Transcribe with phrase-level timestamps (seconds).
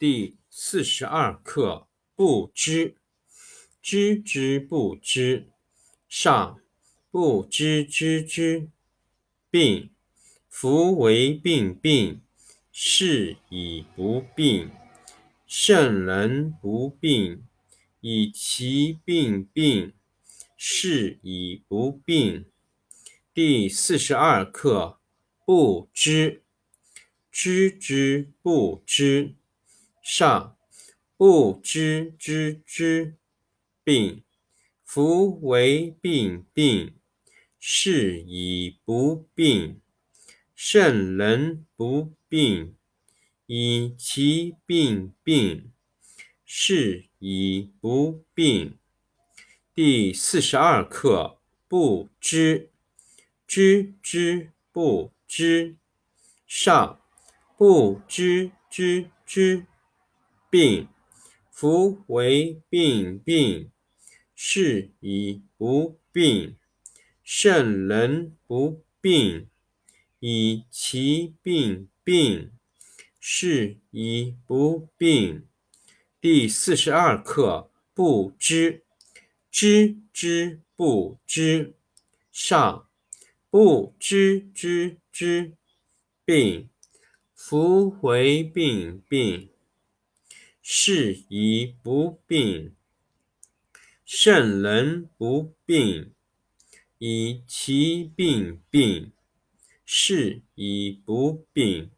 [0.00, 2.96] 第四十二课：不知，
[3.82, 5.50] 知之不知，
[6.08, 6.58] 上
[7.10, 8.70] 不知知之
[9.50, 9.90] 病。
[10.48, 12.22] 夫为病病，
[12.72, 14.70] 是以不病。
[15.46, 17.44] 圣人不病，
[18.00, 19.92] 以其病病，
[20.56, 22.46] 是以不病。
[23.34, 24.98] 第四十二课：
[25.44, 26.42] 不知，
[27.30, 29.34] 知之不知。
[30.12, 30.56] 上
[31.16, 33.14] 不知知之
[33.84, 34.24] 病，
[34.82, 36.94] 夫为病病，
[37.60, 39.80] 是以不病。
[40.56, 42.74] 圣人不病，
[43.46, 45.70] 以其病病，
[46.44, 48.76] 是以不病。
[49.72, 52.72] 第四十二课：不知，
[53.46, 55.76] 知之不知。
[56.48, 57.00] 上
[57.56, 59.66] 不知知之。
[60.50, 60.88] 病，
[61.52, 63.70] 夫为病病，
[64.34, 66.56] 是以不病。
[67.22, 69.46] 圣人不病，
[70.18, 72.50] 以其病病，
[73.20, 75.46] 是以不病。
[76.20, 78.82] 第四十二课：不知，
[79.52, 81.74] 知之不知。
[82.32, 82.88] 上
[83.50, 85.52] 不知知之
[86.24, 86.68] 病，
[87.34, 89.48] 夫为病病。
[90.72, 92.76] 是以不病。
[94.04, 96.12] 圣人不病，
[96.98, 99.10] 以其病病，
[99.84, 101.90] 是以不病。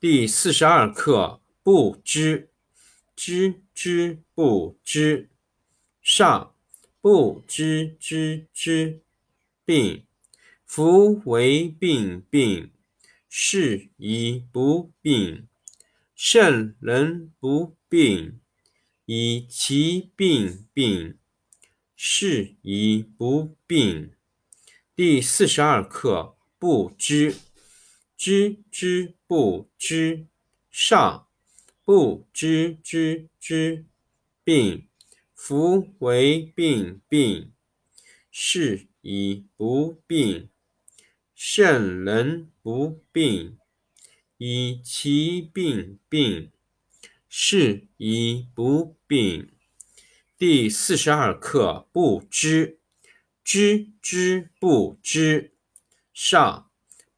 [0.00, 2.48] 第四十二课：不知，
[3.14, 5.28] 知之不知。
[6.00, 6.54] 上
[7.02, 9.02] 不知知之
[9.66, 10.06] 病，
[10.64, 12.70] 夫为病病，
[13.28, 15.46] 是以不病。
[16.24, 18.38] 圣人不病，
[19.06, 21.18] 以其病病，
[21.96, 24.12] 是以不病。
[24.94, 27.34] 第四十二课：不知，
[28.16, 30.28] 知之不知。
[30.70, 31.26] 上
[31.84, 33.84] 不知知之
[34.44, 34.86] 病，
[35.34, 37.50] 夫为病病，
[38.30, 40.48] 是以不病。
[41.34, 43.58] 圣人不病。
[44.44, 46.50] 以其病病，
[47.28, 49.52] 是以不病。
[50.36, 52.80] 第四十二课：不知，
[53.44, 55.54] 知之不知。
[56.12, 56.68] 上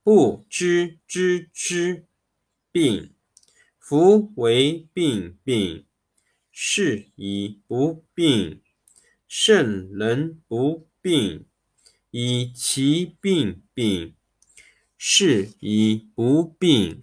[0.03, 2.05] 不知知之
[2.71, 3.15] 病，
[3.79, 5.87] 夫为病病，
[6.53, 8.61] 是以不病。
[9.27, 11.47] 圣人不病，
[12.11, 14.15] 以其病病，
[14.99, 17.03] 是以不病。